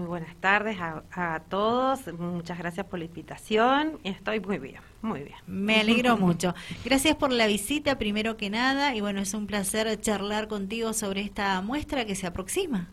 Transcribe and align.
Muy 0.00 0.08
buenas 0.08 0.34
tardes 0.36 0.78
a, 0.80 1.42
todos. 1.50 2.10
Muchas 2.18 2.56
gracias 2.56 2.86
por 2.86 2.98
la 2.98 3.04
invitación. 3.04 3.98
Estoy 4.02 4.40
muy 4.40 4.58
bien, 4.58 4.80
muy 5.02 5.20
bien. 5.24 5.36
Me 5.46 5.78
alegro 5.78 6.16
mucho. 6.16 6.54
Gracias 6.86 7.16
por 7.16 7.30
la 7.30 7.46
visita, 7.46 7.98
primero 7.98 8.38
que 8.38 8.48
nada. 8.48 8.94
Y 8.94 9.02
bueno, 9.02 9.20
es 9.20 9.34
un 9.34 9.46
placer 9.46 10.00
charlar 10.00 10.48
contigo 10.48 10.94
sobre 10.94 11.20
esta 11.20 11.60
muestra 11.60 12.06
que 12.06 12.14
se 12.14 12.26
aproxima. 12.26 12.88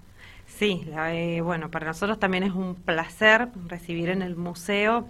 Sí, 0.48 0.86
eh, 0.86 1.40
bueno, 1.42 1.72
para 1.72 1.88
nosotros 1.88 2.20
también 2.20 2.44
es 2.44 2.52
un 2.52 2.76
placer 2.76 3.48
recibir 3.68 4.10
en 4.10 4.22
el 4.22 4.36
museo 4.36 5.08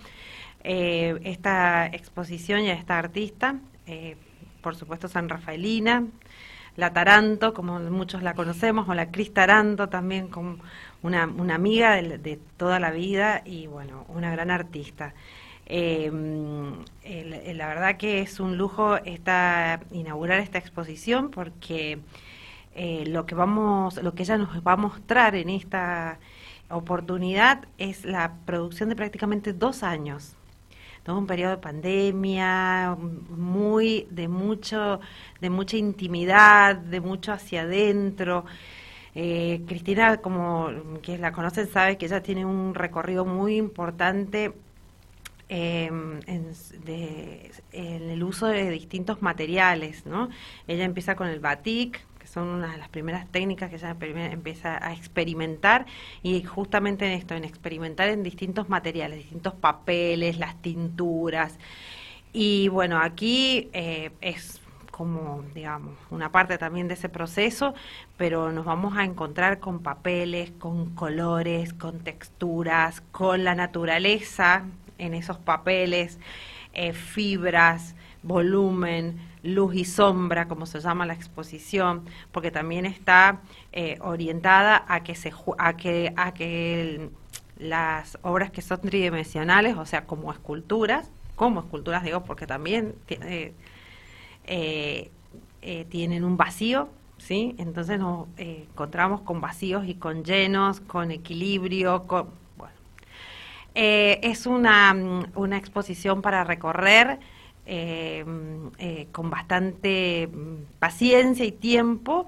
eh, 0.63 1.17
esta 1.23 1.87
exposición 1.87 2.61
y 2.61 2.69
a 2.69 2.73
esta 2.73 2.99
artista. 2.99 3.55
Eh, 3.87 4.17
por 4.61 4.75
supuesto, 4.75 5.07
San 5.07 5.29
Rafaelina, 5.29 6.05
la 6.77 6.93
Taranto, 6.93 7.53
como 7.53 7.79
muchos 7.79 8.23
la 8.23 8.33
conocemos, 8.35 8.87
o 8.87 8.93
la 8.93 9.11
Cris 9.11 9.33
Taranto 9.33 9.89
también, 9.89 10.29
como 10.29 10.57
una, 11.03 11.23
amiga 11.23 11.95
de, 11.95 12.39
toda 12.57 12.79
la 12.79 12.91
vida 12.91 13.41
y 13.45 13.67
bueno, 13.67 14.05
una 14.09 14.31
gran 14.31 14.51
artista. 14.51 15.13
Eh, 15.65 16.09
la 17.55 17.67
verdad 17.67 17.97
que 17.97 18.21
es 18.21 18.39
un 18.39 18.57
lujo 18.57 18.97
esta, 18.97 19.81
inaugurar 19.91 20.39
esta 20.39 20.59
exposición 20.59 21.29
porque 21.29 21.99
eh, 22.75 23.03
lo 23.07 23.25
que 23.25 23.35
vamos, 23.35 24.01
lo 24.01 24.13
que 24.13 24.23
ella 24.23 24.37
nos 24.37 24.65
va 24.65 24.73
a 24.73 24.77
mostrar 24.77 25.35
en 25.35 25.49
esta 25.49 26.19
oportunidad 26.69 27.65
es 27.77 28.05
la 28.05 28.35
producción 28.45 28.89
de 28.89 28.95
prácticamente 28.95 29.51
dos 29.51 29.83
años 29.83 30.36
todo 31.07 31.19
un 31.19 31.25
periodo 31.25 31.51
de 31.51 31.57
pandemia, 31.59 32.97
muy 33.29 34.07
de 34.11 34.27
mucho, 34.27 34.99
de 35.39 35.49
mucha 35.49 35.77
intimidad, 35.77 36.75
de 36.75 36.99
mucho 36.99 37.31
hacia 37.31 37.61
adentro. 37.61 38.43
Eh, 39.15 39.61
Cristina, 39.65 40.17
como 40.17 40.69
quienes 41.01 41.21
la 41.21 41.31
conocen, 41.31 41.69
sabe 41.69 41.97
que 41.97 42.07
ella 42.07 42.21
tiene 42.21 42.45
un 42.45 42.75
recorrido 42.75 43.23
muy 43.23 43.55
importante 43.55 44.51
em, 45.47 46.19
en, 46.27 46.51
el 47.71 48.21
uso 48.21 48.47
de 48.47 48.69
distintos 48.69 49.21
materiales, 49.21 50.05
¿no? 50.05 50.27
Ella 50.67 50.83
empieza 50.83 51.15
con 51.15 51.29
el 51.29 51.39
batik, 51.39 52.01
son 52.37 52.49
una 52.49 52.71
de 52.71 52.77
las 52.77 52.89
primeras 52.89 53.27
técnicas 53.31 53.71
que 53.71 53.77
ella 53.77 53.95
empieza 54.31 54.77
a 54.85 54.93
experimentar 54.93 55.87
y 56.21 56.43
justamente 56.43 57.07
en 57.07 57.13
esto, 57.13 57.33
en 57.33 57.43
experimentar 57.43 58.09
en 58.09 58.21
distintos 58.21 58.69
materiales, 58.69 59.17
distintos 59.17 59.55
papeles, 59.55 60.37
las 60.37 60.61
tinturas. 60.61 61.57
Y 62.33 62.67
bueno, 62.67 62.99
aquí 62.99 63.69
eh, 63.73 64.11
es 64.21 64.61
como, 64.91 65.43
digamos, 65.55 65.95
una 66.11 66.31
parte 66.31 66.59
también 66.59 66.87
de 66.87 66.93
ese 66.93 67.09
proceso, 67.09 67.73
pero 68.17 68.51
nos 68.51 68.65
vamos 68.65 68.95
a 68.97 69.03
encontrar 69.03 69.59
con 69.59 69.79
papeles, 69.79 70.51
con 70.59 70.93
colores, 70.93 71.73
con 71.73 72.01
texturas, 72.01 73.01
con 73.11 73.43
la 73.43 73.55
naturaleza 73.55 74.65
en 74.99 75.15
esos 75.15 75.39
papeles, 75.39 76.19
eh, 76.73 76.93
fibras, 76.93 77.95
volumen, 78.27 79.17
luz 79.43 79.75
y 79.75 79.85
sombra, 79.85 80.47
como 80.47 80.65
se 80.65 80.79
llama 80.79 81.05
la 81.05 81.13
exposición, 81.13 82.03
porque 82.31 82.51
también 82.51 82.85
está 82.85 83.41
eh, 83.71 83.97
orientada 84.01 84.83
a 84.87 85.03
que 85.03 85.15
se 85.15 85.31
a 85.57 85.77
que 85.77 86.13
a 86.15 86.33
que 86.33 87.09
las 87.57 88.17
obras 88.21 88.51
que 88.51 88.61
son 88.61 88.81
tridimensionales, 88.81 89.77
o 89.77 89.85
sea, 89.85 90.05
como 90.05 90.31
esculturas, 90.31 91.09
como 91.35 91.61
esculturas 91.61 92.03
digo, 92.03 92.23
porque 92.23 92.45
también 92.45 92.95
eh, 93.07 93.53
eh, 95.61 95.85
tienen 95.89 96.23
un 96.23 96.37
vacío, 96.37 96.89
¿sí? 97.17 97.55
Entonces 97.57 97.99
nos 97.99 98.27
encontramos 98.37 99.21
con 99.21 99.41
vacíos 99.41 99.85
y 99.87 99.95
con 99.95 100.23
llenos, 100.23 100.79
con 100.81 101.11
equilibrio, 101.11 102.03
con... 102.05 102.29
Bueno. 102.57 102.73
es 103.73 104.45
una, 104.45 104.93
mm, 104.93 105.31
una, 105.35 105.57
exposición 105.57 106.21
para 106.21 106.43
recorrer 106.43 107.19
mm, 107.67 109.11
con 109.11 109.29
bastante 109.29 110.27
mm, 110.27 110.79
paciencia 110.79 111.45
y 111.45 111.51
tiempo, 111.51 112.27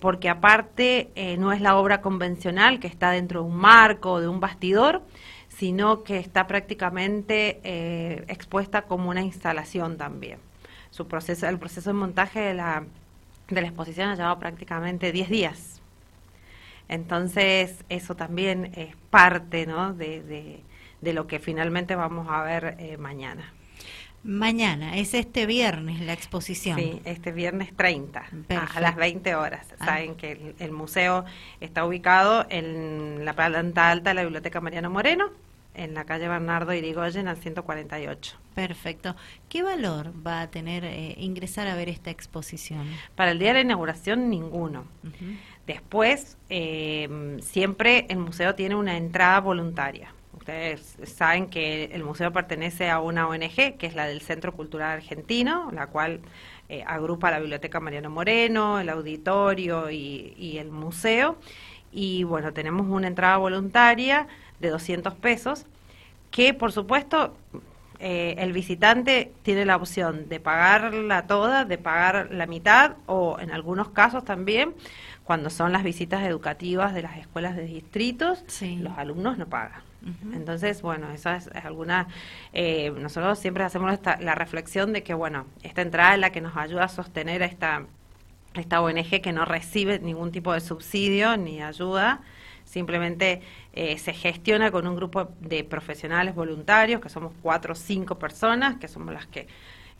porque 0.00 0.28
aparte 0.28 1.10
no 1.38 1.52
es 1.52 1.60
la 1.60 1.76
obra 1.76 2.00
convencional 2.00 2.78
que 2.78 2.86
está 2.86 3.10
dentro 3.10 3.42
de 3.42 3.48
un 3.48 3.56
marco 3.56 4.12
o 4.12 4.20
de 4.20 4.28
un 4.28 4.38
bastidor, 4.38 5.02
sino 5.48 6.04
que 6.04 6.18
está 6.18 6.46
prácticamente 6.46 7.60
expuesta 8.32 8.82
como 8.82 9.10
una 9.10 9.22
instalación 9.22 9.96
también 9.96 10.38
su 10.96 11.06
proceso, 11.06 11.46
el 11.46 11.58
proceso 11.58 11.90
de 11.90 11.94
montaje 11.94 12.40
de 12.40 12.54
la, 12.54 12.84
de 13.48 13.60
la 13.60 13.66
exposición 13.66 14.08
ha 14.08 14.14
llevado 14.14 14.38
prácticamente 14.38 15.12
10 15.12 15.28
días. 15.28 15.82
Entonces, 16.88 17.84
eso 17.90 18.16
también 18.16 18.72
es 18.76 18.96
parte 19.10 19.66
¿no? 19.66 19.92
de, 19.92 20.62
de, 21.02 21.12
lo 21.12 21.26
que 21.26 21.38
finalmente 21.38 21.94
vamos 21.96 22.28
a 22.30 22.42
ver 22.42 22.76
eh, 22.78 22.96
mañana. 22.96 23.52
Mañana, 24.26 24.96
es 24.96 25.14
este 25.14 25.46
viernes 25.46 26.00
la 26.00 26.12
exposición. 26.12 26.78
Sí, 26.78 27.00
este 27.04 27.30
viernes 27.30 27.74
30, 27.76 28.26
a 28.74 28.80
las 28.80 28.96
20 28.96 29.36
horas. 29.36 29.68
Ah. 29.78 29.86
Saben 29.86 30.16
que 30.16 30.32
el, 30.32 30.54
el, 30.58 30.72
museo 30.72 31.24
está 31.60 31.84
ubicado 31.84 32.44
en 32.50 33.24
la 33.24 33.34
planta 33.34 33.90
alta 33.90 34.10
de 34.10 34.14
la 34.14 34.22
Biblioteca 34.22 34.60
Mariano 34.60 34.90
Moreno, 34.90 35.30
en 35.76 35.94
la 35.94 36.04
calle 36.04 36.26
Bernardo 36.26 36.72
Irigoyen 36.72 37.28
al 37.28 37.36
148. 37.36 38.36
Perfecto. 38.54 39.14
¿Qué 39.48 39.62
valor 39.62 40.12
va 40.26 40.40
a 40.40 40.50
tener 40.50 40.84
eh, 40.84 41.14
ingresar 41.18 41.68
a 41.68 41.76
ver 41.76 41.88
esta 41.88 42.10
exposición? 42.10 42.84
Para 43.14 43.30
el 43.30 43.38
día 43.38 43.48
de 43.48 43.54
la 43.54 43.60
inauguración, 43.60 44.28
ninguno. 44.28 44.86
Después, 45.66 46.36
eh, 46.48 47.38
siempre 47.42 48.06
el 48.08 48.18
museo 48.18 48.54
tiene 48.54 48.74
una 48.74 48.96
entrada 48.96 49.40
voluntaria. 49.40 50.12
Ustedes 50.36 50.96
saben 51.04 51.48
que 51.48 51.84
el 51.86 52.04
museo 52.04 52.32
pertenece 52.32 52.90
a 52.90 53.00
una 53.00 53.26
ONG, 53.28 53.76
que 53.78 53.86
es 53.86 53.94
la 53.94 54.06
del 54.06 54.20
Centro 54.20 54.52
Cultural 54.52 54.98
Argentino, 54.98 55.70
la 55.72 55.88
cual 55.88 56.20
eh, 56.68 56.84
agrupa 56.86 57.30
la 57.30 57.40
Biblioteca 57.40 57.80
Mariano 57.80 58.10
Moreno, 58.10 58.78
el 58.78 58.88
auditorio 58.88 59.90
y, 59.90 60.34
y 60.36 60.58
el 60.58 60.70
museo. 60.70 61.36
Y 61.92 62.24
bueno, 62.24 62.52
tenemos 62.52 62.86
una 62.88 63.08
entrada 63.08 63.38
voluntaria 63.38 64.26
de 64.60 64.70
200 64.70 65.14
pesos, 65.14 65.66
que 66.30 66.54
por 66.54 66.72
supuesto 66.72 67.34
eh, 67.98 68.34
el 68.38 68.52
visitante 68.52 69.32
tiene 69.42 69.64
la 69.64 69.76
opción 69.76 70.28
de 70.28 70.38
pagarla 70.38 71.26
toda, 71.26 71.64
de 71.64 71.78
pagar 71.78 72.28
la 72.30 72.46
mitad 72.46 72.96
o 73.06 73.38
en 73.40 73.50
algunos 73.50 73.88
casos 73.90 74.24
también, 74.24 74.74
cuando 75.24 75.50
son 75.50 75.72
las 75.72 75.82
visitas 75.82 76.22
educativas 76.24 76.94
de 76.94 77.02
las 77.02 77.16
escuelas 77.16 77.56
de 77.56 77.64
distritos, 77.64 78.44
los 78.60 78.98
alumnos 78.98 79.38
no 79.38 79.46
pagan. 79.46 79.85
Entonces, 80.32 80.82
bueno, 80.82 81.10
esa 81.10 81.36
es, 81.36 81.48
alguna. 81.48 82.08
Eh, 82.52 82.92
nosotros 82.96 83.38
siempre 83.38 83.64
hacemos 83.64 83.92
esta, 83.92 84.20
la 84.20 84.34
reflexión 84.34 84.92
de 84.92 85.02
que, 85.02 85.14
bueno, 85.14 85.46
esta 85.62 85.82
entrada 85.82 86.14
es 86.14 86.20
la 86.20 86.30
que 86.30 86.40
nos 86.40 86.56
ayuda 86.56 86.84
a 86.84 86.88
sostener 86.88 87.42
a 87.42 87.46
esta, 87.46 87.86
esta 88.54 88.80
ONG 88.80 89.20
que 89.20 89.32
no 89.32 89.44
recibe 89.44 89.98
ningún 89.98 90.32
tipo 90.32 90.52
de 90.52 90.60
subsidio 90.60 91.36
ni 91.36 91.62
ayuda 91.62 92.22
simplemente 92.66 93.42
eh, 93.72 93.96
se 93.96 94.12
gestiona 94.12 94.70
con 94.70 94.86
un 94.86 94.96
grupo 94.96 95.30
de 95.40 95.64
profesionales 95.64 96.34
voluntarios, 96.34 97.00
que 97.00 97.08
somos 97.08 97.32
cuatro 97.40 97.72
o 97.72 97.76
cinco 97.76 98.18
personas, 98.18 98.76
que 98.76 98.88
somos 98.88 99.14
las 99.14 99.26
que 99.26 99.46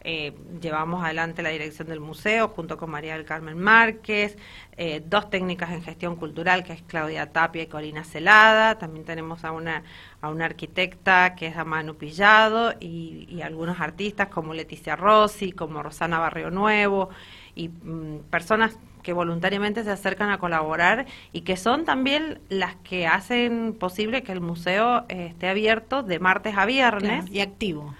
eh, 0.08 0.32
llevamos 0.60 1.04
adelante 1.04 1.42
la 1.42 1.48
dirección 1.48 1.88
del 1.88 1.98
museo 1.98 2.46
junto 2.46 2.76
con 2.76 2.88
María 2.88 3.14
del 3.14 3.24
Carmen 3.24 3.58
Márquez, 3.58 4.38
eh, 4.76 5.02
dos 5.04 5.30
técnicas 5.30 5.72
en 5.72 5.82
gestión 5.82 6.14
cultural 6.14 6.62
que 6.62 6.74
es 6.74 6.82
Claudia 6.82 7.32
Tapia 7.32 7.64
y 7.64 7.66
Corina 7.66 8.04
Celada, 8.04 8.78
también 8.78 9.04
tenemos 9.04 9.44
a 9.44 9.50
una, 9.50 9.82
a 10.20 10.28
una 10.28 10.44
arquitecta 10.44 11.34
que 11.34 11.48
es 11.48 11.56
a 11.56 11.64
Manu 11.64 11.96
Pillado 11.96 12.74
y, 12.78 13.26
y 13.28 13.42
algunos 13.42 13.80
artistas 13.80 14.28
como 14.28 14.54
Leticia 14.54 14.94
Rossi, 14.94 15.50
como 15.50 15.82
Rosana 15.82 16.20
Barrio 16.20 16.52
Nuevo 16.52 17.08
y 17.56 17.68
mm, 17.68 18.20
personas 18.30 18.78
que 19.02 19.12
voluntariamente 19.12 19.82
se 19.82 19.90
acercan 19.90 20.30
a 20.30 20.38
colaborar 20.38 21.06
y 21.32 21.40
que 21.40 21.56
son 21.56 21.84
también 21.84 22.38
las 22.48 22.76
que 22.76 23.08
hacen 23.08 23.74
posible 23.76 24.22
que 24.22 24.30
el 24.30 24.40
museo 24.40 25.04
eh, 25.08 25.26
esté 25.30 25.48
abierto 25.48 26.04
de 26.04 26.20
martes 26.20 26.56
a 26.56 26.64
viernes. 26.64 27.24
Y 27.28 27.40
activo. 27.40 27.92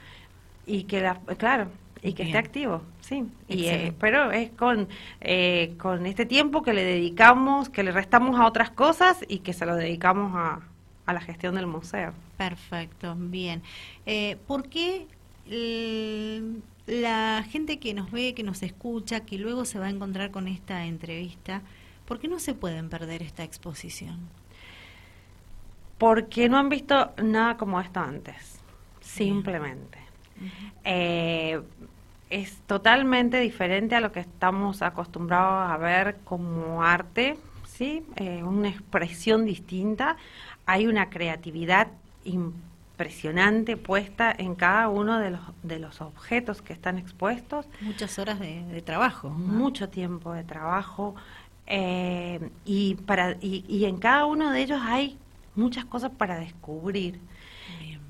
Y 0.67 0.85
que 0.85 1.01
la, 1.01 1.19
claro 1.37 1.69
y 2.09 2.13
que 2.15 2.25
esté 2.25 2.39
activo 2.39 2.83
sí. 3.01 3.25
Y 3.49 3.67
eh, 3.67 3.93
pero 3.99 4.31
es 4.31 4.51
con 4.51 4.89
eh, 5.21 5.75
con 5.79 6.07
este 6.07 6.27
tiempo 6.27 6.63
que 6.63 6.73
le 6.73 6.85
dedicamos 6.85 7.69
que 7.69 7.83
le 7.83 7.93
restamos 7.93 8.39
a 8.39 8.47
otras 8.47 8.71
cosas 8.71 9.25
y 9.29 9.39
que 9.39 9.53
se 9.53 9.67
lo 9.67 9.77
dedicamos 9.77 10.33
a, 10.35 10.61
a 11.07 11.13
la 11.13 11.21
gestión 11.21 11.55
del 11.55 11.67
museo. 11.67 12.13
Perfecto 12.37 13.15
bien. 13.17 13.63
¿por 14.47 14.69
qué 14.69 15.07
la 16.87 17.45
gente 17.49 17.79
que 17.79 17.95
nos 17.95 18.11
ve, 18.11 18.35
que 18.35 18.43
nos 18.43 18.63
escucha, 18.63 19.21
que 19.21 19.39
luego 19.39 19.65
se 19.65 19.79
va 19.79 19.87
a 19.87 19.91
encontrar 19.91 20.31
con 20.31 20.49
esta 20.49 20.87
entrevista, 20.87 21.63
¿por 22.07 22.19
qué 22.19 22.29
no 22.29 22.39
se 22.39 22.55
pueden 22.55 22.89
perder 22.89 23.23
esta 23.23 23.43
exposición? 23.45 24.29
Porque 25.99 26.49
no 26.49 26.59
han 26.59 26.69
visto 26.69 27.13
nada 27.23 27.57
como 27.57 27.81
esto 27.81 28.01
antes, 28.01 28.61
simplemente. 29.01 29.99
Eh, 30.85 31.61
es 32.31 32.59
totalmente 32.67 33.41
diferente 33.41 33.95
a 33.95 34.01
lo 34.01 34.13
que 34.13 34.21
estamos 34.21 34.83
acostumbrados 34.83 35.71
a 35.71 35.77
ver 35.77 36.17
como 36.25 36.83
arte, 36.83 37.39
¿sí? 37.67 38.05
Eh, 38.17 38.43
una 38.43 38.69
expresión 38.69 39.45
distinta 39.45 40.17
hay 40.67 40.89
una 40.89 41.09
creatividad 41.09 41.89
impresionante 42.25 43.77
puesta 43.77 44.35
en 44.37 44.57
cada 44.57 44.89
uno 44.89 45.19
de 45.21 45.31
los, 45.31 45.41
de 45.63 45.79
los 45.79 46.01
objetos 46.01 46.61
que 46.61 46.73
están 46.73 46.99
expuestos. 46.99 47.67
Muchas 47.81 48.19
horas 48.19 48.41
de, 48.41 48.83
trabajo. 48.85 49.31
Mucho 49.31 49.89
tiempo 49.89 50.33
de 50.33 50.43
trabajo. 50.43 51.15
Eh, 51.69 52.51
y, 52.65 52.97
para, 52.97 53.37
y, 53.41 53.85
en 53.85 53.99
cada 53.99 54.27
uno 54.27 54.51
de 54.51 54.61
ellos 54.61 54.81
hay 54.83 55.17
muchas 55.55 55.85
cosas 55.85 56.11
para 56.11 56.39
descubrir. 56.39 57.21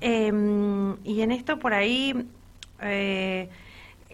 Em, 0.01 0.95
y 1.03 1.21
en 1.21 1.31
esto 1.31 1.57
por 1.59 1.73
ahí, 1.73 2.27
eh, 2.81 3.49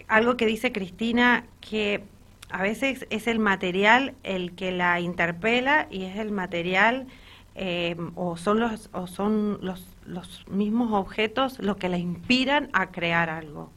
algo 0.08 0.38
que 0.38 0.46
dice 0.46 0.72
Cristina, 0.72 1.46
que 1.62 2.04
a 2.50 2.62
veces 2.62 3.08
es 3.10 3.28
el 3.28 3.40
material 3.40 4.14
el 4.24 4.54
que 4.54 4.72
la 4.72 5.00
interpela 5.00 5.88
y 5.90 6.04
es 6.04 6.18
el 6.18 6.32
material 6.32 7.08
em, 7.56 8.12
o 8.16 8.38
son 8.38 8.60
los 8.60 8.90
o 8.94 9.08
son 9.08 9.60
los 9.62 9.88
los 10.06 10.46
mismos 10.50 10.92
objetos 10.92 11.60
los 11.60 11.78
que 11.78 11.90
la 11.90 11.98
inspiran 11.98 12.70
a 12.74 12.92
crear 12.92 13.30
algo. 13.30 13.72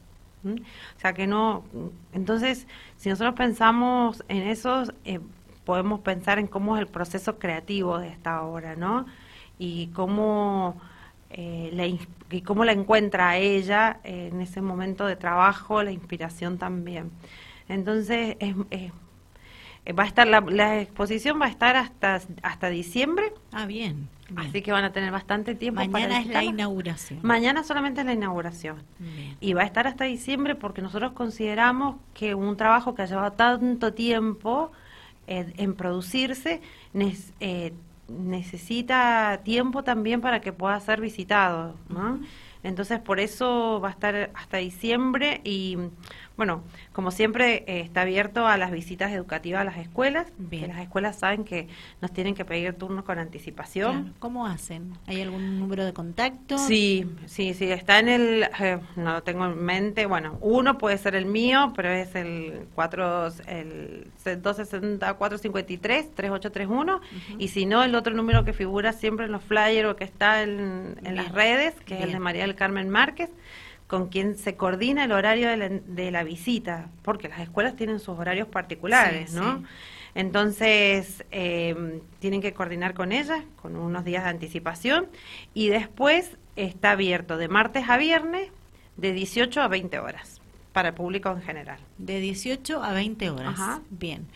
O 0.45 0.99
sea 0.99 1.13
que 1.13 1.27
no, 1.27 1.65
entonces 2.13 2.67
si 2.95 3.09
nosotros 3.09 3.35
pensamos 3.35 4.23
en 4.29 4.43
eso, 4.43 4.83
eh, 5.03 5.19
podemos 5.65 5.99
pensar 5.99 6.39
en 6.39 6.47
cómo 6.47 6.75
es 6.77 6.81
el 6.81 6.87
proceso 6.87 7.37
creativo 7.39 7.97
de 7.97 8.09
esta 8.09 8.43
obra, 8.43 8.75
¿no? 8.75 9.05
Y 9.59 9.87
cómo, 9.87 10.79
eh, 11.29 11.69
la, 11.73 11.85
y 11.87 12.41
cómo 12.41 12.65
la 12.65 12.71
encuentra 12.71 13.29
a 13.29 13.37
ella 13.37 13.99
en 14.03 14.41
ese 14.41 14.61
momento 14.61 15.05
de 15.05 15.15
trabajo, 15.15 15.83
la 15.83 15.91
inspiración 15.91 16.57
también. 16.57 17.11
Entonces, 17.69 18.37
es, 18.39 18.55
va 19.97 20.03
a 20.03 20.07
estar 20.07 20.27
la, 20.27 20.41
la, 20.41 20.81
exposición 20.81 21.39
va 21.41 21.45
a 21.45 21.49
estar 21.49 21.75
hasta 21.75 22.21
hasta 22.41 22.69
diciembre. 22.69 23.33
Ah, 23.51 23.65
bien. 23.65 24.09
Así 24.35 24.61
que 24.61 24.71
van 24.71 24.83
a 24.83 24.91
tener 24.91 25.11
bastante 25.11 25.55
tiempo. 25.55 25.83
Mañana 25.85 26.19
es 26.19 26.27
la 26.27 26.43
inauguración. 26.43 27.19
Mañana 27.23 27.63
solamente 27.63 28.01
es 28.01 28.05
la 28.07 28.13
inauguración. 28.13 28.83
Y 29.39 29.53
va 29.53 29.61
a 29.61 29.65
estar 29.65 29.87
hasta 29.87 30.03
diciembre 30.03 30.55
porque 30.55 30.81
nosotros 30.81 31.13
consideramos 31.13 31.95
que 32.13 32.35
un 32.35 32.57
trabajo 32.57 32.93
que 32.93 33.03
ha 33.03 33.05
llevado 33.05 33.31
tanto 33.33 33.93
tiempo 33.93 34.71
eh, 35.27 35.53
en 35.57 35.75
producirse 35.75 36.61
eh, 37.39 37.73
necesita 38.07 39.41
tiempo 39.43 39.83
también 39.83 40.21
para 40.21 40.41
que 40.41 40.53
pueda 40.53 40.79
ser 40.79 41.01
visitado. 41.01 41.75
Entonces 42.67 42.99
por 42.99 43.19
eso 43.19 43.79
va 43.81 43.89
a 43.89 43.91
estar 43.91 44.31
hasta 44.35 44.57
diciembre 44.57 45.41
y 45.43 45.77
bueno, 46.37 46.63
como 46.93 47.09
siempre, 47.09 47.63
eh, 47.65 47.79
está 47.79 48.01
abierto 48.01 48.45
a 48.45 48.57
las 48.57 48.69
visitas 48.69 49.11
educativas 49.11 49.61
a 49.61 49.63
las 49.63 49.77
escuelas. 49.77 50.27
Que 50.51 50.67
las 50.67 50.79
escuelas 50.79 51.17
saben 51.17 51.43
que 51.43 51.67
nos 51.99 52.13
tienen 52.13 52.35
que 52.35 52.45
pedir 52.45 52.73
turnos 52.73 53.05
con 53.05 53.17
anticipación. 53.17 54.13
¿Cómo 54.19 54.45
hacen? 54.45 54.93
¿Hay 55.07 55.19
algún 55.19 55.59
número 55.59 55.83
de 55.83 55.93
contacto? 55.93 56.59
Sí, 56.59 57.09
sí, 57.25 57.55
sí, 57.55 57.71
está 57.71 57.97
en 57.97 58.09
el, 58.09 58.47
eh, 58.59 58.77
no 58.95 59.13
lo 59.13 59.23
tengo 59.23 59.45
en 59.45 59.57
mente, 59.57 60.05
bueno, 60.05 60.37
uno 60.39 60.77
puede 60.77 60.99
ser 60.99 61.15
el 61.15 61.25
mío, 61.25 61.73
pero 61.75 61.89
es 61.89 62.13
el, 62.13 62.67
4, 62.75 63.29
el 63.47 64.11
260-453-3831, 64.23 66.99
y 67.39 67.47
si 67.47 67.65
no, 67.65 67.83
el 67.83 67.95
otro 67.95 68.13
número 68.13 68.45
que 68.45 68.53
figura 68.53 68.93
siempre 68.93 69.25
en 69.25 69.31
los 69.31 69.43
flyers 69.43 69.89
o 69.89 69.95
que 69.95 70.03
está 70.03 70.43
en, 70.43 70.99
las 71.01 71.31
redes, 71.31 71.73
que 71.83 71.97
es 71.97 72.03
el 72.03 72.11
de 72.11 72.19
María 72.19 72.43
del 72.43 72.53
Carmen 72.57 72.89
Márquez, 72.89 73.29
con 73.87 74.09
quien 74.09 74.37
se 74.37 74.57
coordina 74.57 75.05
el 75.05 75.13
horario 75.13 75.47
de 75.49 76.11
la, 76.11 76.23
visita, 76.23 76.89
porque 77.03 77.29
las 77.29 77.39
escuelas 77.39 77.77
tienen 77.77 77.99
sus 77.99 78.19
horarios 78.19 78.49
particulares, 78.49 79.31
¿no? 79.33 79.63
Entonces, 80.13 81.23
eh, 81.31 82.01
tienen 82.19 82.41
que 82.41 82.53
coordinar 82.53 82.93
con 82.93 83.13
ellas, 83.13 83.43
con 83.61 83.77
unos 83.77 84.03
días 84.03 84.23
de 84.25 84.31
anticipación, 84.31 85.07
y 85.53 85.69
después 85.69 86.37
está 86.57 86.91
abierto 86.91 87.37
de 87.37 87.47
martes 87.47 87.87
a 87.87 87.97
viernes 87.97 88.49
de 88.97 89.13
18 89.13 89.61
a 89.61 89.67
20 89.69 89.99
horas 89.99 90.36
para 90.77 90.89
el 90.89 90.93
público 90.93 91.31
en 91.31 91.41
general. 91.41 91.79
De 91.97 92.19
18 92.19 92.83
a 92.83 92.93
20 92.93 93.31
horas. 93.31 93.59
Bien. 93.89 94.27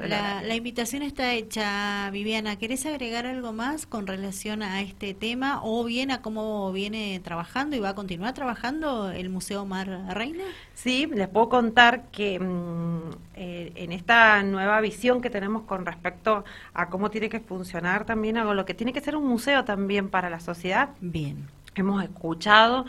la, 0.00 0.42
la, 0.42 0.56
invitación 0.56 1.04
está 1.04 1.32
hecha, 1.34 2.10
Viviana. 2.10 2.56
¿Querés 2.56 2.84
agregar 2.86 3.24
algo 3.24 3.52
más 3.52 3.86
con 3.86 4.08
relación 4.08 4.64
a 4.64 4.80
este 4.80 5.14
tema 5.14 5.60
o 5.62 5.84
bien 5.84 6.10
a 6.10 6.22
cómo 6.22 6.72
viene 6.72 7.20
trabajando 7.22 7.76
y 7.76 7.78
va 7.78 7.90
a 7.90 7.94
continuar 7.94 8.34
trabajando 8.34 9.12
el 9.12 9.28
Museo 9.28 9.64
Mar 9.64 9.86
Reina? 10.08 10.42
Sí, 10.74 11.06
les 11.06 11.28
puedo 11.28 11.50
contar 11.50 12.06
que 12.10 12.40
mm, 12.40 13.10
eh, 13.36 13.72
en 13.76 13.92
esta 13.92 14.42
nueva 14.42 14.80
visión 14.80 15.20
que 15.20 15.30
tenemos 15.30 15.62
con 15.62 15.86
respecto 15.86 16.44
a 16.74 16.88
cómo 16.88 17.12
tiene 17.12 17.28
que 17.28 17.38
funcionar 17.38 18.04
también, 18.06 18.38
algo 18.38 18.54
lo 18.54 18.64
que 18.64 18.74
tiene 18.74 18.92
que 18.92 19.00
ser 19.00 19.14
un 19.14 19.28
museo 19.28 19.64
también 19.64 20.08
para 20.08 20.30
la 20.30 20.40
sociedad. 20.40 20.88
Bien. 21.00 21.46
Hemos 21.76 22.02
escuchado 22.02 22.86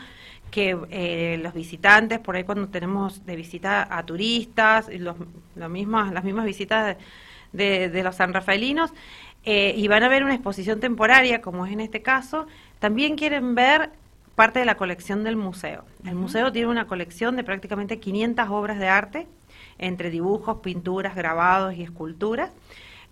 que 0.50 0.76
eh, 0.90 1.38
los 1.42 1.54
visitantes, 1.54 2.18
por 2.18 2.36
ahí 2.36 2.44
cuando 2.44 2.68
tenemos 2.68 3.24
de 3.26 3.36
visita 3.36 3.86
a 3.90 4.04
turistas, 4.04 4.88
los, 4.98 5.16
las 5.54 5.70
mismas 5.70 6.44
visitas 6.44 6.96
de, 7.52 8.02
los 8.02 8.16
sanrafaelinos, 8.16 8.92
eh, 9.44 9.74
y 9.76 9.88
van 9.88 10.02
a 10.02 10.08
ver 10.08 10.24
una 10.24 10.34
exposición 10.34 10.80
temporaria, 10.80 11.40
como 11.40 11.66
es 11.66 11.72
en 11.72 11.80
este 11.80 12.02
caso, 12.02 12.46
también 12.78 13.16
quieren 13.16 13.54
ver 13.54 13.90
parte 14.34 14.60
de 14.60 14.64
la 14.64 14.76
colección 14.76 15.24
del 15.24 15.36
museo. 15.36 15.84
El 16.04 16.14
museo 16.14 16.52
tiene 16.52 16.68
una 16.68 16.86
colección 16.86 17.36
de 17.36 17.44
prácticamente 17.44 17.98
500 17.98 18.48
obras 18.50 18.78
de 18.78 18.88
arte, 18.88 19.26
entre 19.78 20.10
dibujos, 20.10 20.58
pinturas, 20.58 21.14
grabados 21.14 21.74
y 21.74 21.82
esculturas, 21.82 22.50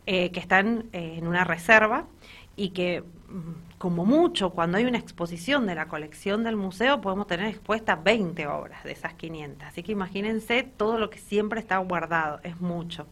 eh, 0.06 0.30
que 0.30 0.40
están 0.40 0.86
en 0.92 1.26
una 1.26 1.44
reserva 1.44 2.06
y 2.54 2.70
que 2.70 3.02
mm, 3.28 3.65
como 3.78 4.06
mucho, 4.06 4.50
cuando 4.50 4.78
hay 4.78 4.86
una 4.86 4.98
exposición 4.98 5.66
de 5.66 5.74
la 5.74 5.86
colección 5.86 6.44
del 6.44 6.56
museo, 6.56 7.00
podemos 7.00 7.26
tener 7.26 7.46
expuestas 7.46 8.02
20 8.02 8.46
obras 8.46 8.82
de 8.84 8.92
esas 8.92 9.14
500. 9.14 9.68
Así 9.68 9.82
que 9.82 9.92
imagínense 9.92 10.62
todo 10.62 10.98
lo 10.98 11.10
que 11.10 11.18
siempre 11.18 11.60
está 11.60 11.76
guardado, 11.78 12.40
es 12.42 12.60
mucho. 12.60 13.06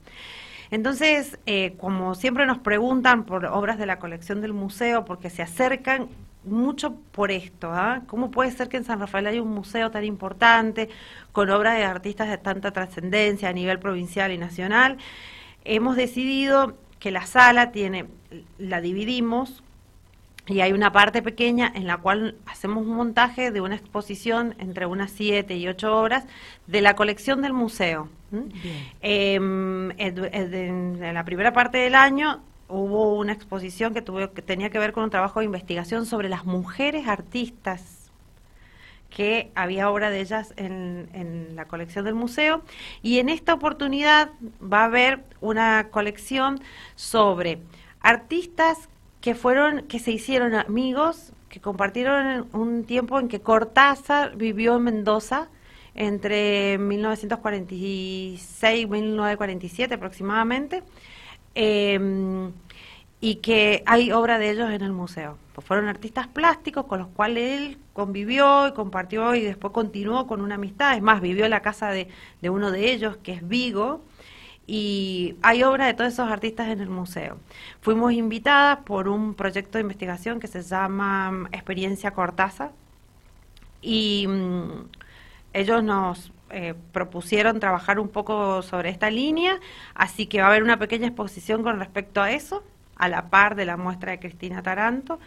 Entonces, 0.71 1.39
eh, 1.47 1.75
como 1.79 2.15
siempre 2.15 2.47
nos 2.47 2.59
preguntan 2.59 3.25
por 3.25 3.45
obras 3.45 3.79
de 3.79 3.87
la 3.87 3.99
colección 3.99 4.41
del 4.41 4.55
museo, 4.55 5.05
porque 5.05 5.29
se 5.29 5.43
acercan 5.43 6.09
mucho 6.45 6.95
por 7.13 7.31
esto, 7.31 7.71
¿ah? 7.73 8.03
¿cómo 8.07 8.31
puede 8.31 8.51
ser 8.51 8.69
que 8.69 8.77
en 8.77 8.85
San 8.85 9.01
Rafael 9.01 9.27
haya 9.27 9.43
un 9.43 9.51
museo 9.51 9.91
tan 9.91 10.05
importante, 10.05 10.89
con 11.33 11.51
obras 11.51 11.77
de 11.77 11.85
artistas 11.85 12.29
de 12.29 12.39
tanta 12.39 12.71
trascendencia 12.71 13.49
a 13.49 13.53
nivel 13.53 13.79
provincial 13.79 14.33
y 14.33 14.39
nacional? 14.39 14.99
Hemos 15.65 15.97
decidido 15.97 16.75
que 16.99 17.11
la 17.11 17.27
sala 17.27 17.71
tiene, 17.71 18.07
la 18.59 18.81
dividimos 18.81 19.63
y 20.47 20.61
hay 20.61 20.73
una 20.73 20.93
parte 20.93 21.23
pequeña 21.23 21.73
en 21.75 21.87
la 21.87 21.97
cual 21.99 22.37
hacemos 22.47 22.87
un 22.87 22.95
montaje 22.97 23.51
de 23.51 23.61
una 23.61 23.77
exposición 23.77 24.55
entre 24.59 24.85
unas 24.87 25.11
siete 25.11 25.57
y 25.57 25.67
ocho 25.69 25.97
obras 25.97 26.25
de 26.67 26.83
la 26.83 26.95
colección 26.97 27.41
del 27.41 27.55
museo. 27.55 28.09
Em, 29.01 29.93
en 29.97 31.15
la 31.15 31.25
primera 31.25 31.53
parte 31.53 31.79
del 31.79 31.95
año 31.95 32.43
hubo 32.69 33.15
una 33.15 33.33
exposición 33.33 33.95
que, 33.95 34.03
tuvo, 34.03 34.33
que 34.33 34.43
tenía 34.43 34.69
que 34.69 34.79
ver 34.79 34.93
con 34.93 35.05
un 35.05 35.11
trabajo 35.11 35.41
de 35.41 35.47
investigación 35.47 36.05
sobre 36.05 36.29
las 36.29 36.45
mujeres 36.45 37.07
artistas 37.07 38.11
que 39.09 39.53
había 39.55 39.91
obra 39.91 40.11
de 40.11 40.21
ellas 40.21 40.53
en, 40.57 41.09
en, 41.13 41.55
la 41.55 41.67
colección 41.67 42.05
del 42.05 42.17
museo. 42.17 42.63
Y 43.01 43.21
en 43.21 43.29
esta 43.29 43.55
oportunidad 43.55 44.31
va 44.61 44.81
a 44.81 44.87
haber 44.87 45.23
una 45.41 45.89
colección 45.91 46.61
sobre 46.97 47.61
artistas 48.01 48.89
que 49.25 49.35
fueron, 49.35 49.85
que 49.89 49.99
se 50.01 50.13
hicieron 50.13 50.55
amigos, 50.55 51.33
que 51.49 51.59
compartieron 51.59 52.47
un 52.53 52.85
tiempo 52.85 53.19
en 53.19 53.29
que 53.29 53.41
Cortázar 53.41 54.37
vivió 54.37 54.77
en 54.77 54.83
Mendoza 54.83 55.49
entre 55.95 56.77
1946 56.77 58.83
y 58.83 58.87
1947 58.87 59.95
aproximadamente, 59.95 60.83
em, 61.55 62.53
y 63.19 63.37
que 63.37 63.83
hay 63.87 64.13
obra 64.13 64.39
de 64.39 64.51
ellos 64.51 64.71
en 64.71 64.83
el 64.83 64.93
museo. 64.93 65.39
Pues 65.55 65.67
fueron 65.67 65.89
artistas 65.89 66.27
plásticos 66.27 66.85
con 66.85 66.99
los 66.99 67.09
cuales 67.09 67.63
él 67.63 67.79
convivió 67.95 68.69
y 68.69 68.73
compartió 68.73 69.35
y 69.35 69.41
después 69.41 69.73
continuó 69.73 70.27
con 70.27 70.43
una 70.43 70.57
amistad. 70.57 70.97
Es 70.97 71.03
más, 71.03 71.23
vivió 71.23 71.47
en 71.47 71.51
la 71.53 71.63
casa 71.63 71.89
de, 71.89 72.09
de 72.43 72.51
uno 72.51 72.71
de 72.71 72.93
ellos, 72.93 73.17
que 73.23 73.33
es 73.33 73.49
Vigo, 73.49 74.03
y 74.67 75.37
hay 75.43 75.63
obra 75.63 75.87
de 75.87 75.95
todos 75.95 76.13
esos 76.13 76.31
artistas 76.31 76.69
en 76.69 76.81
el 76.81 76.89
museo. 76.89 77.39
Fuimos 77.81 78.13
invitadas 78.13 78.79
por 78.85 79.09
un 79.09 79.35
proyecto 79.35 79.79
de 79.79 79.83
investigación 79.83 80.41
que 80.41 80.47
se 80.47 80.63
llama 80.63 81.31
mm, 81.31 81.47
Experiencia 81.53 82.13
Cortázar 82.13 82.73
y 83.83 84.27
mm, 84.27 84.89
ellos 85.53 85.85
nos 85.85 86.33
eh, 86.51 86.75
propusieron 86.93 87.61
trabajar 87.61 87.99
un 87.99 88.09
poco 88.09 88.63
sobre 88.63 88.91
esta 88.91 89.11
línea, 89.11 89.61
así 89.95 90.27
que 90.27 90.41
va 90.41 90.47
a 90.47 90.49
haber 90.49 90.63
una 90.63 90.79
pequeña 90.79 91.09
exposición 91.09 91.63
con 91.63 91.79
respecto 91.79 92.23
a 92.23 92.31
eso, 92.33 92.65
a 92.97 93.09
la 93.09 93.29
par 93.29 93.57
de 93.57 93.67
la 93.67 93.77
muestra 93.77 94.13
de 94.13 94.21
Cristina 94.21 94.63
Taranto. 94.63 95.19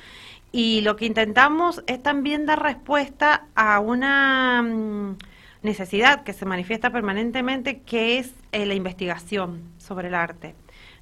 Y 0.52 0.82
lo 0.82 0.96
que 0.96 1.06
intentamos 1.06 1.84
es 1.88 2.02
también 2.02 2.46
dar 2.46 2.64
respuesta 2.64 3.46
a 3.56 3.80
una... 3.80 4.62
Mm, 4.64 5.18
necesidad 5.62 6.24
que 6.24 6.34
se 6.34 6.46
manifiesta 6.46 6.90
permanentemente, 6.92 7.82
que 7.82 8.20
es 8.20 8.34
eh, 8.52 8.66
la 8.66 8.74
investigación 8.74 9.62
sobre 9.78 10.08
el 10.10 10.16
arte. 10.16 10.56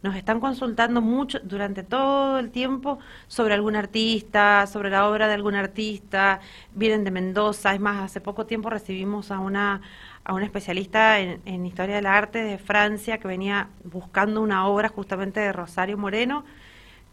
nos 0.04 0.16
están 0.16 0.40
consultando 0.40 1.02
mucho 1.02 1.40
durante 1.40 1.82
todo 1.82 2.38
el 2.38 2.52
tiempo 2.52 3.00
sobre 3.28 3.56
algún 3.56 3.76
artista, 3.76 4.68
sobre 4.68 4.90
la 4.92 5.10
obra 5.10 5.28
de 5.28 5.34
algún 5.34 5.56
artista, 5.56 6.40
vienen 6.76 7.04
de 7.04 7.12
Mendoza, 7.12 7.74
es 7.74 7.80
más, 7.80 8.04
hace 8.04 8.22
poco 8.22 8.46
tiempo 8.46 8.70
recibimos 8.70 9.32
a 9.32 9.40
una 9.40 9.82
a 10.26 10.34
un 10.34 10.42
especialista 10.42 11.20
en, 11.20 11.40
en 11.46 11.66
historia 11.66 11.96
del 11.96 12.08
arte 12.08 12.44
de 12.44 12.58
Francia 12.58 13.20
que 13.20 13.28
venía 13.28 13.70
buscando 13.84 14.42
una 14.42 14.68
obra 14.68 14.90
justamente 14.90 15.40
de 15.40 15.54
Rosario 15.54 15.98
Moreno, 16.00 16.44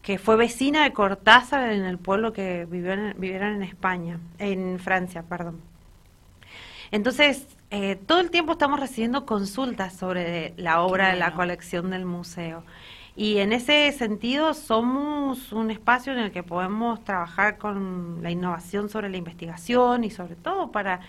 que 0.01 0.17
fue 0.17 0.35
vecina 0.35 0.83
de 0.83 0.93
Cortázar 0.93 1.71
en 1.71 1.85
el 1.85 1.99
pueblo 1.99 2.33
que 2.33 2.65
vivieron, 2.65 3.13
vivieron 3.17 3.53
en 3.55 3.63
España, 3.63 4.19
en 4.39 4.79
Francia, 4.79 5.23
perdón. 5.23 5.72
Entonces, 6.93 7.47
eh, 7.71 7.95
todo 7.95 8.19
el 8.19 8.29
tiempo 8.29 8.51
estamos 8.51 8.79
recibiendo 8.79 9.25
consultas 9.25 9.95
sobre 9.95 10.53
la 10.57 10.83
obra 10.83 11.09
de 11.09 11.15
la 11.15 11.33
colección 11.33 11.89
del 11.89 12.05
museo. 12.05 12.63
Y 13.15 13.39
en 13.39 13.51
ese 13.51 13.91
sentido 13.93 14.53
somos 14.53 15.51
un 15.51 15.71
espacio 15.71 16.13
en 16.13 16.19
el 16.19 16.31
que 16.31 16.43
podemos 16.43 17.03
trabajar 17.03 17.57
con 17.57 18.21
la 18.21 18.29
innovación 18.29 18.89
sobre 18.89 19.09
la 19.09 19.17
investigación 19.17 20.03
y 20.03 20.11
sobre 20.11 20.35
todo 20.35 20.71
para 20.71 20.99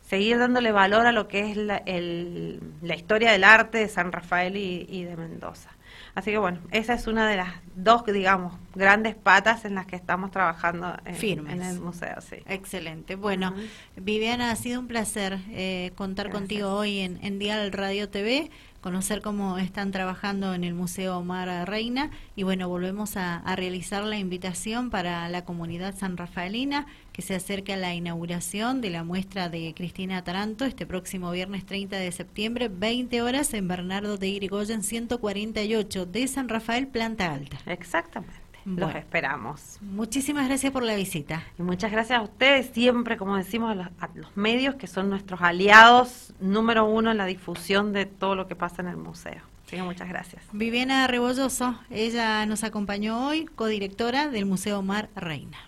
seguir 0.00 0.38
dándole 0.38 0.72
valor 0.72 1.06
a 1.06 1.12
lo 1.12 1.28
que 1.28 1.50
es 1.50 1.58
la, 1.58 1.82
la 1.84 2.96
historia 2.96 3.30
del 3.30 3.44
arte 3.44 3.76
de 3.76 3.88
San 3.88 4.12
Rafael 4.12 4.56
y, 4.56 5.04
de 5.04 5.18
Mendoza. 5.18 5.68
Así 6.16 6.30
que 6.30 6.38
bueno, 6.38 6.60
esa 6.70 6.94
es 6.94 7.06
una 7.06 7.28
de 7.28 7.36
las 7.36 7.50
dos, 7.74 8.02
digamos, 8.06 8.54
grandes 8.74 9.14
patas 9.14 9.66
en 9.66 9.74
las 9.74 9.84
que 9.86 9.96
estamos 9.96 10.30
trabajando 10.30 10.96
en, 11.04 11.46
en 11.46 11.62
el 11.62 11.78
museo. 11.78 12.22
Sí. 12.22 12.36
Excelente. 12.48 13.16
Bueno, 13.16 13.54
Viviana, 13.96 14.50
ha 14.50 14.56
sido 14.56 14.80
un 14.80 14.88
placer 14.88 15.38
eh, 15.50 15.92
contar 15.94 16.30
contigo 16.30 16.72
hoy 16.72 17.00
en, 17.00 17.22
en 17.22 17.38
Dial 17.38 17.70
Radio 17.70 18.08
TV 18.08 18.50
conocer 18.86 19.20
cómo 19.20 19.58
están 19.58 19.90
trabajando 19.90 20.54
en 20.54 20.62
el 20.62 20.72
Museo 20.72 21.18
Omar 21.18 21.68
Reina 21.68 22.12
y 22.36 22.44
bueno, 22.44 22.68
volvemos 22.68 23.16
a, 23.16 23.42
realizar 23.56 24.04
la 24.04 24.16
invitación 24.16 24.90
para 24.90 25.28
la 25.28 25.44
comunidad 25.44 25.96
san 25.96 26.16
rafaelina 26.16 26.86
que 27.12 27.20
se 27.20 27.34
acerca 27.34 27.74
a 27.74 27.78
la 27.78 27.96
inauguración 27.96 28.80
de 28.80 28.90
la 28.90 29.02
muestra 29.02 29.48
de 29.48 29.74
Cristina 29.74 30.22
Taranto 30.22 30.64
este 30.64 30.86
próximo 30.86 31.32
viernes 31.32 31.66
30 31.66 31.96
de 31.96 32.12
septiembre, 32.12 32.68
20 32.68 33.22
horas 33.22 33.52
en 33.54 33.66
Bernardo 33.66 34.18
de 34.18 34.28
Irigoyen 34.28 34.84
148 34.84 36.06
de 36.06 36.28
San 36.28 36.48
Rafael, 36.48 36.86
planta 36.86 37.32
alta. 37.32 37.58
Exactamente. 37.66 38.45
Los 38.66 38.96
esperamos. 38.96 39.78
Muchísimas 39.80 40.48
gracias 40.48 40.72
por 40.72 40.82
la 40.82 40.96
visita. 40.96 41.44
Y 41.56 41.62
muchas 41.62 41.92
gracias 41.92 42.18
a 42.18 42.22
ustedes, 42.22 42.70
siempre, 42.72 43.16
como 43.16 43.36
decimos, 43.36 43.70
a 43.70 44.08
los, 44.14 44.36
medios 44.36 44.74
que 44.74 44.88
son 44.88 45.08
nuestros 45.08 45.40
aliados 45.40 46.34
número 46.40 46.84
uno 46.84 47.12
en 47.12 47.16
la 47.16 47.26
difusión 47.26 47.92
de 47.92 48.06
todo 48.06 48.34
lo 48.34 48.48
que 48.48 48.56
pasa 48.56 48.82
en 48.82 48.88
el 48.88 48.96
museo. 48.96 49.40
Así 49.66 49.76
muchas 49.76 50.08
gracias. 50.08 50.42
Viviana 50.52 51.06
Rebolloso, 51.06 51.78
ella 51.90 52.44
nos 52.46 52.64
acompañó 52.64 53.28
hoy, 53.28 53.46
codirectora 53.46 54.28
del 54.28 54.46
Museo 54.46 54.82
Mar 54.82 55.10
Reina. 55.14 55.58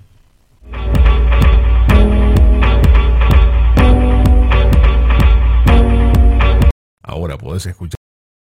Ahora 7.02 7.38
podés 7.38 7.66
escuchar. 7.66 7.97